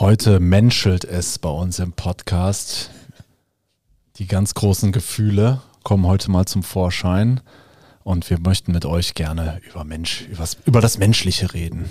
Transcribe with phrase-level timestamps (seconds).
[0.00, 2.90] Heute menschelt es bei uns im Podcast.
[4.18, 7.40] Die ganz großen Gefühle kommen heute mal zum Vorschein
[8.04, 10.24] und wir möchten mit euch gerne über Mensch,
[10.64, 11.90] über das Menschliche reden.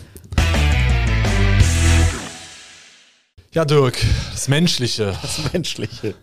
[3.52, 3.98] Ja, Dirk,
[4.32, 5.14] das Menschliche.
[5.21, 6.16] Das Menschliche.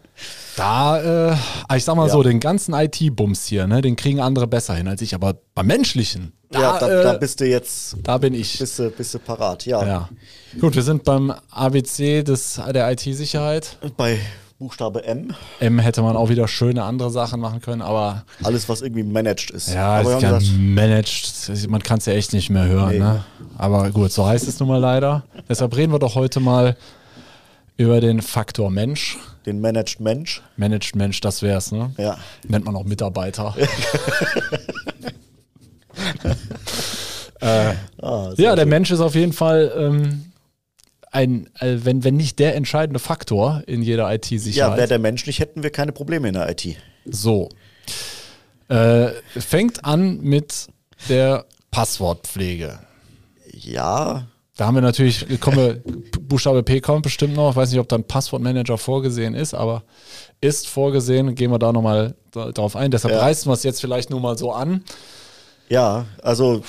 [0.57, 1.37] Da, äh,
[1.77, 2.13] ich sag mal ja.
[2.13, 5.67] so, den ganzen IT-Bums hier, ne, den kriegen andere besser hin als ich, aber beim
[5.67, 6.33] Menschlichen.
[6.51, 7.97] Da, ja, da, äh, da, bist du jetzt.
[8.03, 8.59] Da bin ich.
[8.59, 9.85] Bist du, bist du parat, ja.
[9.85, 10.09] ja.
[10.61, 13.77] Gut, wir sind beim ABC des, der IT-Sicherheit.
[13.97, 14.21] Bei
[14.61, 15.35] Buchstabe M.
[15.59, 18.25] M hätte man auch wieder schöne andere Sachen machen können, aber.
[18.45, 19.75] Alles, was irgendwie managed ist.
[19.75, 21.69] Ja, aber ist ja managed.
[21.69, 22.99] Man kann es ja echt nicht mehr hören, nee.
[23.01, 23.25] ne?
[23.59, 25.25] Aber gut, so heißt es nun mal leider.
[25.49, 26.77] Deshalb reden wir doch heute mal
[27.77, 29.19] über den Faktor Mensch.
[29.47, 30.43] Den Managed Mensch.
[30.57, 31.93] Managed Mensch, das wär's, ne?
[31.99, 32.19] Ja.
[32.47, 33.55] Nennt man auch Mitarbeiter.
[37.41, 38.69] äh, ah, ja, der schön.
[38.69, 40.33] Mensch ist auf jeden Fall ähm,
[41.11, 44.73] ein, äh, wenn, wenn nicht der entscheidende Faktor in jeder IT-Sicherheit.
[44.73, 46.77] Ja, wäre der Mensch nicht, hätten wir keine Probleme in der IT.
[47.05, 47.51] So.
[48.69, 50.69] Äh, fängt an mit
[51.09, 52.79] der Passwortpflege.
[53.53, 55.83] Ja, da haben wir natürlich, kommen wir,
[56.21, 57.51] Buchstabe P kommt bestimmt noch.
[57.51, 59.83] Ich weiß nicht, ob da ein Passwortmanager vorgesehen ist, aber
[60.41, 61.35] ist vorgesehen.
[61.35, 62.91] Gehen wir da nochmal drauf ein.
[62.91, 63.21] Deshalb ja.
[63.21, 64.85] reißen wir es jetzt vielleicht nur mal so an.
[65.69, 66.63] Ja, also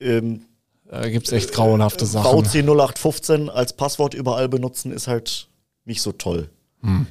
[0.00, 0.46] ähm,
[0.90, 2.44] da gibt es echt grauenhafte Sachen.
[2.44, 5.48] VC 0815 als Passwort überall benutzen ist halt
[5.84, 6.48] nicht so toll.
[6.82, 7.06] Hm.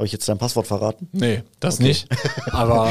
[0.00, 1.10] Habe ich jetzt dein Passwort verraten?
[1.12, 1.88] Nee, das okay.
[1.88, 2.08] nicht.
[2.52, 2.90] Aber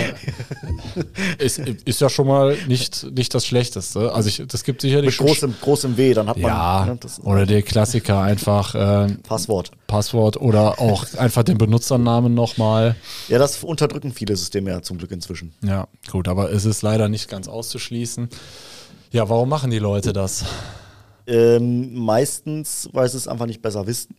[1.40, 4.14] ist, ist ja schon mal nicht, nicht das Schlechteste.
[4.14, 6.52] Also ich, das gibt sicherlich Mit großem, großem W, dann hat man.
[6.52, 9.72] Ja, ne, oder der Klassiker einfach äh, Passwort.
[9.88, 12.96] Passwort oder auch einfach den Benutzernamen nochmal.
[13.28, 15.56] Ja, das unterdrücken viele Systeme ja zum Glück inzwischen.
[15.64, 18.30] Ja, gut, aber es ist leider nicht ganz auszuschließen.
[19.10, 20.46] Ja, warum machen die Leute das?
[21.26, 24.16] Ähm, meistens, weil sie es einfach nicht besser wissen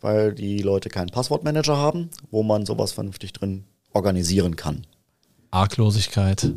[0.00, 4.86] weil die Leute keinen Passwortmanager haben, wo man sowas vernünftig drin organisieren kann.
[5.50, 6.52] Arglosigkeit.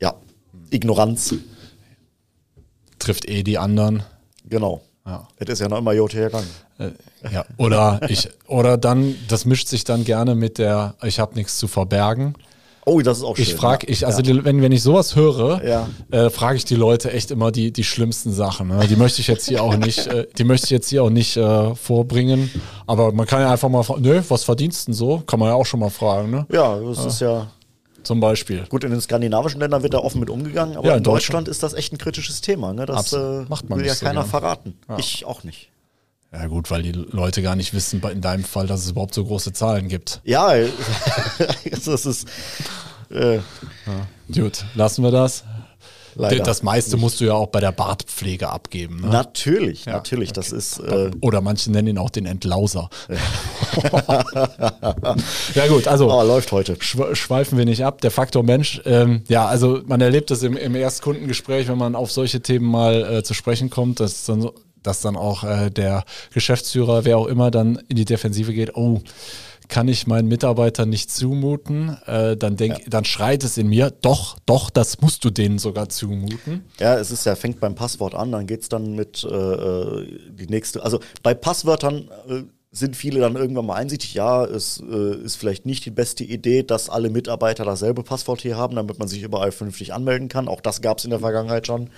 [0.00, 0.14] Ja,
[0.70, 1.34] Ignoranz.
[2.98, 4.02] Trifft eh die anderen.
[4.44, 4.82] Genau.
[5.06, 5.28] Ja.
[5.36, 6.48] Es ist ja noch immer Jote hergegangen.
[6.78, 6.90] Äh,
[7.30, 11.58] ja, oder ich, oder dann, das mischt sich dann gerne mit der, ich habe nichts
[11.58, 12.34] zu verbergen.
[12.86, 13.44] Oh, das ist auch schön.
[13.44, 14.44] Ich frage, ich, also ja.
[14.44, 15.88] wenn, wenn ich sowas höre, ja.
[16.10, 18.68] äh, frage ich die Leute echt immer die, die schlimmsten Sachen.
[18.68, 18.86] Ne?
[18.88, 21.36] Die möchte ich jetzt hier auch nicht, äh, die möchte ich jetzt hier auch nicht
[21.36, 22.50] äh, vorbringen.
[22.86, 25.22] Aber man kann ja einfach mal fragen, nö, was verdienst denn so?
[25.26, 26.46] Kann man ja auch schon mal fragen, ne?
[26.52, 27.48] Ja, das ist ja.
[28.02, 28.66] Zum Beispiel.
[28.68, 31.62] Gut, in den skandinavischen Ländern wird da offen mit umgegangen, aber in, Deutschland, Deutschland, ist
[31.62, 32.74] das echt ein kritisches Thema.
[32.74, 32.84] Ne?
[32.84, 34.30] Das äh, macht man will ja so keiner gern.
[34.30, 34.74] verraten.
[34.98, 35.70] Ich auch nicht.
[36.34, 39.24] Ja gut, weil die Leute gar nicht wissen, in deinem Fall, dass es überhaupt so
[39.24, 40.20] große Zahlen gibt.
[40.24, 40.52] Ja,
[41.84, 42.26] das ist
[43.10, 43.36] äh.
[43.36, 43.42] Ja.
[44.34, 45.44] Gut, lassen wir das.
[46.16, 47.00] Leider das meiste nicht.
[47.00, 49.00] musst du ja auch bei der Bartpflege abgeben.
[49.00, 49.08] Ne?
[49.08, 50.28] Natürlich, ja, natürlich.
[50.30, 50.36] Okay.
[50.36, 50.78] Das ist.
[50.78, 52.88] Äh Oder manche nennen ihn auch den Entlauser.
[55.54, 56.10] ja, gut, also.
[56.12, 56.76] Aber läuft heute.
[56.80, 58.00] Schweifen wir nicht ab.
[58.00, 62.12] Der Faktor Mensch, ähm, ja, also man erlebt das im, im Erstkundengespräch, wenn man auf
[62.12, 64.48] solche Themen mal äh, zu sprechen kommt, dass dann,
[64.84, 68.76] dass dann auch äh, der Geschäftsführer, wer auch immer, dann in die Defensive geht.
[68.76, 69.00] Oh,
[69.68, 72.84] kann ich meinen Mitarbeitern nicht zumuten, äh, dann denk, ja.
[72.88, 76.64] dann schreit es in mir, doch, doch, das musst du denen sogar zumuten.
[76.78, 80.20] Ja, es ist ja, fängt beim Passwort an, dann geht es dann mit äh, äh,
[80.30, 85.16] die nächste, also bei Passwörtern äh, sind viele dann irgendwann mal einsichtig, ja, es äh,
[85.16, 89.08] ist vielleicht nicht die beste Idee, dass alle Mitarbeiter dasselbe Passwort hier haben, damit man
[89.08, 90.48] sich überall vernünftig anmelden kann.
[90.48, 91.90] Auch das gab es in der Vergangenheit schon.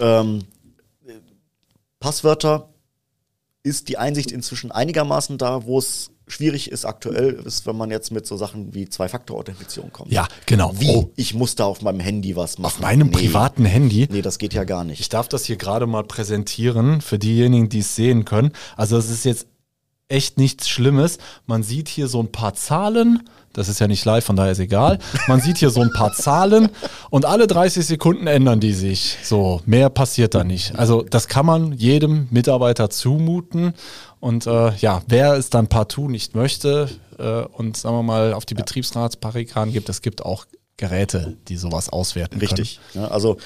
[0.00, 0.40] Ähm,
[2.02, 2.68] Passwörter
[3.62, 8.10] ist die Einsicht inzwischen einigermaßen da, wo es schwierig ist aktuell, ist, wenn man jetzt
[8.10, 10.10] mit so Sachen wie Zwei-Faktor-Authentifizierung kommt.
[10.10, 10.72] Ja, genau.
[10.78, 10.90] Wie?
[10.90, 11.10] Oh.
[11.14, 12.74] Ich muss da auf meinem Handy was machen.
[12.74, 13.12] Auf meinem nee.
[13.12, 14.08] privaten Handy?
[14.10, 15.00] Nee, das geht ja gar nicht.
[15.00, 18.52] Ich darf das hier gerade mal präsentieren für diejenigen, die es sehen können.
[18.76, 19.46] Also es ist jetzt
[20.12, 21.18] echt nichts Schlimmes.
[21.46, 23.28] Man sieht hier so ein paar Zahlen.
[23.52, 24.98] Das ist ja nicht live, von daher ist egal.
[25.28, 26.70] Man sieht hier so ein paar Zahlen
[27.10, 29.18] und alle 30 Sekunden ändern die sich.
[29.22, 30.74] So, mehr passiert da nicht.
[30.78, 33.74] Also das kann man jedem Mitarbeiter zumuten
[34.20, 36.88] und äh, ja, wer es dann partout nicht möchte
[37.18, 38.60] äh, und sagen wir mal auf die ja.
[38.60, 40.46] Betriebsratsparikaden gibt, es gibt auch
[40.78, 42.80] Geräte, die sowas auswerten Richtig.
[42.80, 42.84] können.
[42.84, 42.94] Richtig.
[42.94, 43.36] Ja, also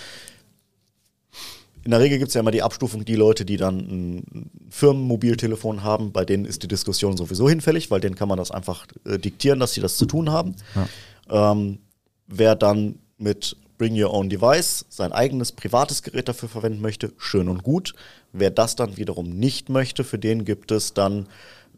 [1.87, 5.85] in der Regel gibt es ja immer die Abstufung, die Leute, die dann ein Firmenmobiltelefon
[5.85, 9.21] haben, bei denen ist die Diskussion sowieso hinfällig, weil denen kann man das einfach äh,
[9.21, 10.57] diktieren, dass sie das zu tun haben.
[10.75, 11.53] Ja.
[11.53, 11.79] Ähm,
[12.27, 17.49] wer dann mit Bring Your Own Device sein eigenes privates Gerät dafür verwenden möchte, schön
[17.49, 17.95] und gut.
[18.33, 21.29] Wer das dann wiederum nicht möchte, für den gibt es dann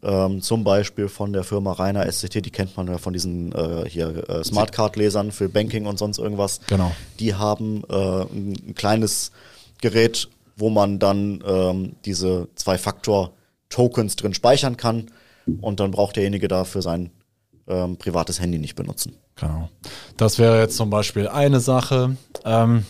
[0.01, 3.87] ähm, zum Beispiel von der Firma Rainer SCT, die kennt man ja von diesen äh,
[3.87, 6.61] hier äh, Smartcard-Lesern für Banking und sonst irgendwas.
[6.65, 6.91] Genau.
[7.19, 9.31] Die haben äh, ein, ein kleines
[9.81, 15.11] Gerät, wo man dann ähm, diese Zwei-Faktor-Tokens drin speichern kann
[15.61, 17.11] und dann braucht derjenige dafür sein
[17.67, 19.15] ähm, privates Handy nicht benutzen.
[19.35, 19.69] Genau.
[20.17, 22.17] Das wäre jetzt zum Beispiel eine Sache.
[22.43, 22.85] Ähm,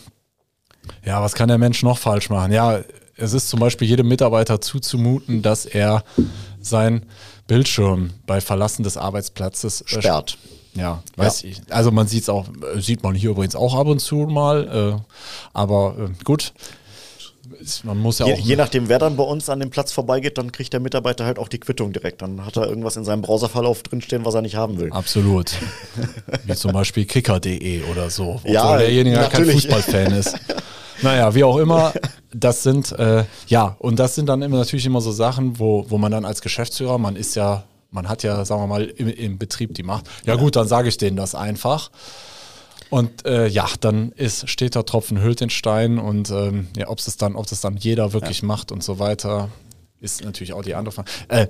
[1.04, 2.52] ja, was kann der Mensch noch falsch machen?
[2.52, 2.80] Ja,
[3.16, 6.02] es ist zum Beispiel jedem Mitarbeiter zuzumuten, dass er
[6.60, 7.06] sein
[7.46, 10.38] Bildschirm bei Verlassen des Arbeitsplatzes äh, sperrt.
[10.74, 11.50] Ja, weiß ja.
[11.50, 11.62] ich.
[11.70, 12.46] Also man sieht es auch,
[12.76, 14.98] sieht man hier übrigens auch ab und zu mal.
[14.98, 15.16] Äh,
[15.52, 16.52] aber äh, gut,
[17.84, 18.38] man muss ja je, auch.
[18.38, 21.38] Je nachdem, wer dann bei uns an dem Platz vorbeigeht, dann kriegt der Mitarbeiter halt
[21.38, 22.22] auch die Quittung direkt.
[22.22, 24.92] Dann hat er irgendwas in seinem Browserverlauf drinstehen, was er nicht haben will.
[24.92, 25.52] Absolut.
[26.44, 30.38] wie zum Beispiel kicker.de oder so, obwohl ja, derjenige ja kein Fußballfan ist.
[31.02, 31.92] Naja, wie auch immer,
[32.32, 35.98] das sind, äh, ja, und das sind dann immer natürlich immer so Sachen, wo, wo
[35.98, 39.38] man dann als Geschäftsführer, man ist ja, man hat ja, sagen wir mal, im, im
[39.38, 40.04] Betrieb die Macht.
[40.24, 41.90] Ja, gut, dann sage ich denen das einfach.
[42.90, 46.98] Und äh, ja, dann ist, steht der Tropfen hüllt den Stein und ähm, ja, ob
[46.98, 48.46] es dann, ob das dann jeder wirklich ja.
[48.46, 49.48] macht und so weiter,
[50.00, 51.10] ist natürlich auch die andere Frage.
[51.28, 51.46] Äh,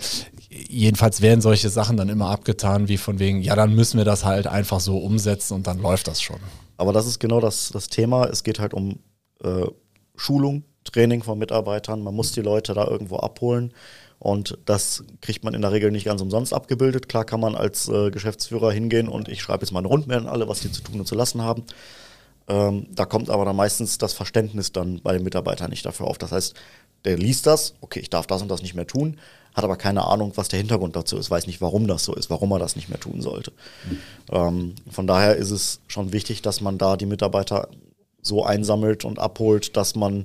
[0.48, 4.24] jedenfalls werden solche Sachen dann immer abgetan, wie von wegen, ja, dann müssen wir das
[4.24, 6.40] halt einfach so umsetzen und dann läuft das schon.
[6.76, 8.26] Aber das ist genau das, das Thema.
[8.26, 8.98] Es geht halt um
[9.42, 9.66] äh,
[10.16, 12.02] Schulung, Training von Mitarbeitern.
[12.02, 13.72] Man muss die Leute da irgendwo abholen.
[14.20, 17.08] Und das kriegt man in der Regel nicht ganz umsonst abgebildet.
[17.08, 20.26] Klar kann man als äh, Geschäftsführer hingehen und ich schreibe jetzt mal eine Rundmail an
[20.26, 21.64] alle, was die zu tun und zu lassen haben.
[22.46, 26.18] Ähm, da kommt aber dann meistens das Verständnis dann bei den Mitarbeitern nicht dafür auf.
[26.18, 26.54] Das heißt,
[27.06, 29.18] der liest das, okay, ich darf das und das nicht mehr tun,
[29.54, 32.28] hat aber keine Ahnung, was der Hintergrund dazu ist, weiß nicht, warum das so ist,
[32.28, 33.52] warum er das nicht mehr tun sollte.
[33.88, 33.98] Mhm.
[34.30, 37.68] Ähm, von daher ist es schon wichtig, dass man da die Mitarbeiter
[38.20, 40.24] so einsammelt und abholt, dass man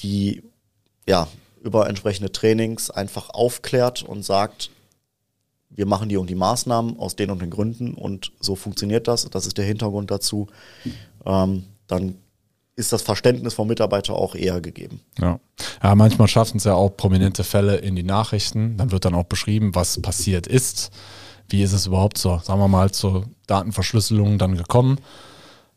[0.00, 0.44] die
[1.08, 1.26] ja,
[1.62, 4.70] über entsprechende Trainings einfach aufklärt und sagt,
[5.70, 9.28] wir machen die und die Maßnahmen aus den und den Gründen und so funktioniert das,
[9.30, 10.48] das ist der Hintergrund dazu,
[11.24, 12.16] ähm, dann
[12.74, 15.00] ist das Verständnis vom Mitarbeiter auch eher gegeben.
[15.18, 15.38] Ja,
[15.82, 18.76] ja manchmal schaffen es ja auch prominente Fälle in die Nachrichten.
[18.78, 20.90] Dann wird dann auch beschrieben, was passiert ist.
[21.48, 24.98] Wie ist es überhaupt zur, sagen wir mal, zur Datenverschlüsselung dann gekommen?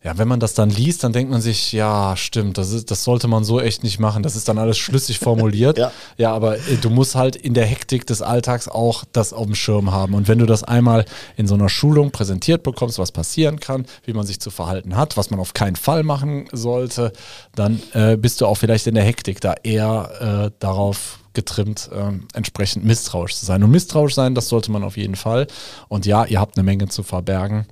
[0.06, 3.04] Ja, wenn man das dann liest, dann denkt man sich, ja, stimmt, das, ist, das
[3.04, 4.22] sollte man so echt nicht machen.
[4.22, 5.78] Das ist dann alles schlüssig formuliert.
[5.80, 5.92] ja.
[6.16, 9.56] ja, aber äh, du musst halt in der Hektik des Alltags auch das auf dem
[9.56, 10.14] Schirm haben.
[10.14, 11.06] Und wenn du das einmal
[11.38, 15.18] in so einer Schulung präsentiert bekommst, was passieren kann, wie man sich zu verhalten hat,
[15.18, 17.12] was man auf keinen Fall machen sollte,
[17.56, 22.12] dann äh, bist du auch vielleicht in der Hektik da eher äh, darauf getrimmt, äh,
[22.38, 23.64] entsprechend misstrauisch zu sein.
[23.64, 25.48] Und misstrauisch sein, das sollte man auf jeden Fall.
[25.88, 27.66] Und ja, ihr habt eine Menge zu verbergen.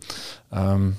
[0.52, 0.96] Ähm,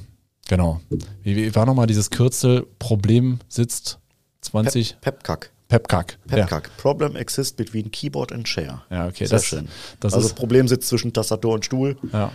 [0.49, 0.81] Genau.
[1.23, 2.67] Wie, wie war nochmal dieses Kürzel?
[2.79, 3.99] Problem sitzt
[4.43, 5.01] 20.
[5.01, 5.51] Pep, Pepkack.
[5.69, 6.19] Pepkack.
[6.29, 6.67] Pepkack.
[6.69, 6.73] Ja.
[6.77, 8.83] Problem exists between keyboard and chair.
[8.91, 9.27] Ja, okay.
[9.27, 9.69] Sehr das, schön.
[10.01, 11.97] Das also ist, Problem sitzt zwischen Tastatur und Stuhl.
[12.13, 12.33] Ja.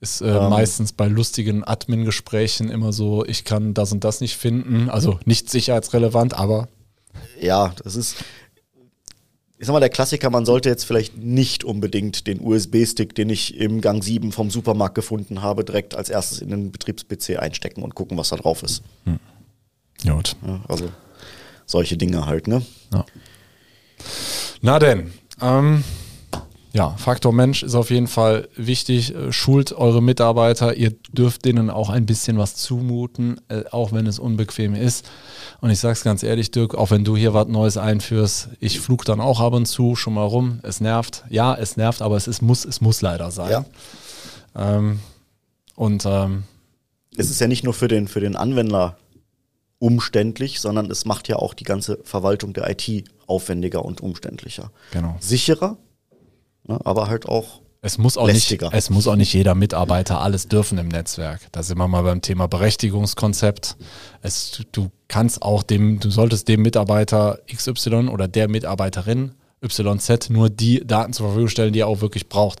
[0.00, 4.36] Ist äh, ähm, meistens bei lustigen Admin-Gesprächen immer so, ich kann das und das nicht
[4.36, 4.90] finden.
[4.90, 6.68] Also nicht sicherheitsrelevant, aber.
[7.40, 8.16] Ja, das ist,
[9.58, 13.56] ich sag mal, der Klassiker, man sollte jetzt vielleicht nicht unbedingt den USB-Stick, den ich
[13.58, 17.94] im Gang 7 vom Supermarkt gefunden habe, direkt als erstes in den Betriebs-PC einstecken und
[17.94, 18.82] gucken, was da drauf ist.
[19.04, 19.18] Hm.
[20.02, 20.20] Ja,
[20.68, 20.90] also
[21.64, 22.62] solche Dinge halt, ne?
[22.92, 23.06] Ja.
[24.60, 25.84] Na denn, ähm,
[26.76, 29.14] ja, Faktor Mensch ist auf jeden Fall wichtig.
[29.14, 30.74] Äh, schult eure Mitarbeiter.
[30.74, 35.08] Ihr dürft denen auch ein bisschen was zumuten, äh, auch wenn es unbequem ist.
[35.62, 39.06] Und ich sag's ganz ehrlich, Dirk, auch wenn du hier was Neues einführst, ich flug
[39.06, 40.60] dann auch ab und zu schon mal rum.
[40.64, 41.24] Es nervt.
[41.30, 43.50] Ja, es nervt, aber es ist, muss, es muss leider sein.
[43.50, 43.64] Ja.
[44.54, 45.00] Ähm,
[45.76, 46.42] und ähm,
[47.16, 48.98] es ist ja nicht nur für den, für den Anwender
[49.78, 54.70] umständlich, sondern es macht ja auch die ganze Verwaltung der IT aufwendiger und umständlicher.
[54.90, 55.16] Genau.
[55.20, 55.78] Sicherer,
[56.66, 60.48] ne, aber halt auch es muss, auch nicht, es muss auch nicht jeder Mitarbeiter alles
[60.48, 61.42] dürfen im Netzwerk.
[61.52, 63.76] Da sind wir mal beim Thema Berechtigungskonzept.
[64.22, 70.50] Es, du kannst auch dem, du solltest dem Mitarbeiter XY oder der Mitarbeiterin YZ nur
[70.50, 72.60] die Daten zur Verfügung stellen, die er auch wirklich braucht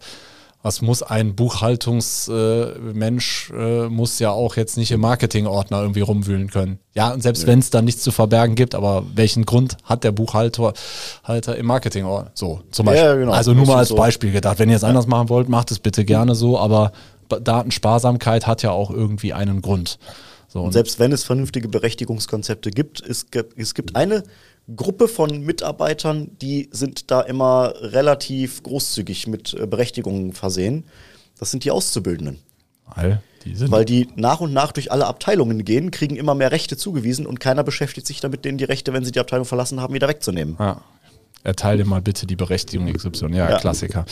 [0.62, 6.50] was muss ein Buchhaltungsmensch, äh, äh, muss ja auch jetzt nicht im Marketingordner irgendwie rumwühlen
[6.50, 6.80] können.
[6.94, 7.48] Ja, und selbst ja.
[7.48, 10.72] wenn es da nichts zu verbergen gibt, aber welchen Grund hat der Buchhalter
[11.22, 12.32] Halter im Marketingordner?
[12.34, 13.04] So, zum Beispiel.
[13.04, 13.32] Ja, genau.
[13.32, 13.96] Also nur mal als so.
[13.96, 14.58] Beispiel gedacht.
[14.58, 14.88] Wenn ihr es ja.
[14.88, 16.92] anders machen wollt, macht es bitte gerne so, aber
[17.28, 19.98] Datensparsamkeit hat ja auch irgendwie einen Grund.
[20.48, 24.22] So, und selbst wenn es vernünftige Berechtigungskonzepte gibt, es gibt, es gibt eine
[24.74, 30.84] Gruppe von Mitarbeitern, die sind da immer relativ großzügig mit äh, Berechtigungen versehen.
[31.38, 32.38] Das sind die Auszubildenden.
[32.94, 36.50] Weil die, sind Weil die nach und nach durch alle Abteilungen gehen, kriegen immer mehr
[36.50, 39.80] Rechte zugewiesen und keiner beschäftigt sich damit, denen die Rechte, wenn sie die Abteilung verlassen
[39.80, 40.56] haben, wieder wegzunehmen.
[40.58, 40.80] Ja.
[41.44, 43.28] Erteile mal bitte die Berechtigung XY.
[43.30, 44.04] Ja, ja, Klassiker.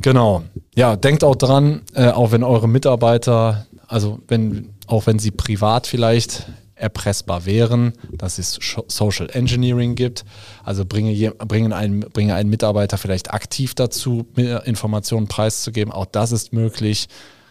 [0.00, 0.42] Genau.
[0.74, 5.86] Ja, denkt auch dran, äh, auch wenn eure Mitarbeiter, also wenn, auch wenn sie privat
[5.86, 6.46] vielleicht
[6.82, 8.58] erpressbar wären, dass es
[8.88, 10.24] Social Engineering gibt.
[10.64, 14.26] Also bringe, bringe, einen, bringe einen Mitarbeiter vielleicht aktiv dazu,
[14.64, 15.92] Informationen preiszugeben.
[15.92, 17.08] Auch das ist möglich.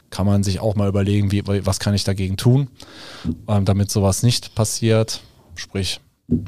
[0.10, 2.68] Kann man sich auch mal überlegen, wie, was kann ich dagegen tun,
[3.48, 5.22] ähm, damit sowas nicht passiert.
[5.56, 6.02] Sprich,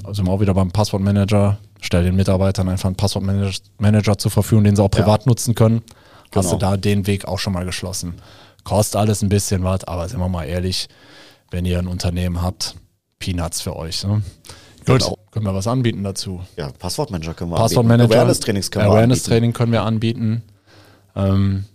[0.04, 4.84] also auch wieder beim Passwortmanager, stell den Mitarbeitern einfach einen Passwortmanager zur Verfügung, den sie
[4.84, 5.30] auch privat ja.
[5.30, 5.82] nutzen können.
[6.36, 6.60] Hast genau.
[6.60, 8.16] du da den Weg auch schon mal geschlossen.
[8.66, 10.90] Kostet alles ein bisschen was, aber sind wir mal ehrlich,
[11.54, 12.76] wenn ihr ein Unternehmen habt,
[13.20, 14.04] Peanuts für euch.
[14.04, 14.24] Ne?
[14.86, 15.18] Gut, genau.
[15.32, 16.42] können wir was anbieten dazu?
[16.58, 18.20] Ja, Passwortmanager können wir Passwortmanager, anbieten.
[18.20, 20.44] Awareness-Trainings können wir Awareness Training können wir anbieten.
[21.16, 21.66] Ähm,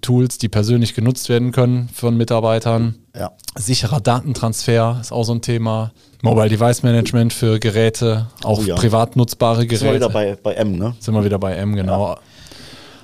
[0.00, 2.94] Tools, die persönlich genutzt werden können von Mitarbeitern.
[3.14, 3.32] Ja.
[3.56, 5.92] Sicherer Datentransfer ist auch so ein Thema.
[6.22, 8.76] Mobile Device Management für Geräte, auch oh ja.
[8.76, 9.78] privat nutzbare Geräte.
[9.78, 10.94] Sind wir wieder bei, bei M, ne?
[11.00, 12.08] Sind wir wieder bei M, genau.
[12.08, 12.18] Ja.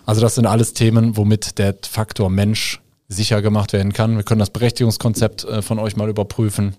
[0.06, 2.80] Also das sind alles Themen, womit der Faktor Mensch
[3.14, 4.16] sicher gemacht werden kann.
[4.16, 6.76] Wir können das Berechtigungskonzept äh, von euch mal überprüfen.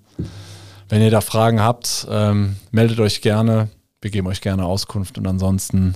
[0.90, 3.70] Wenn ihr da Fragen habt, ähm, meldet euch gerne.
[4.02, 5.96] Wir geben euch gerne Auskunft und ansonsten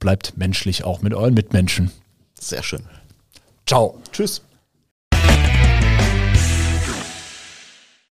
[0.00, 1.90] bleibt menschlich auch mit euren Mitmenschen.
[2.38, 2.82] Sehr schön.
[3.66, 3.98] Ciao.
[4.12, 4.42] Tschüss.